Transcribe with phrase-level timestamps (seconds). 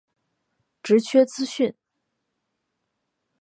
[0.81, 1.75] 职缺资讯